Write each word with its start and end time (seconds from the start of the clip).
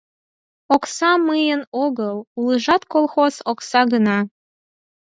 Окса 0.75 1.11
мыйын 1.27 1.61
огыл, 1.83 2.17
улыжат 2.39 2.83
колхоз 2.93 3.35
окса 3.51 3.81
гына. 3.93 4.19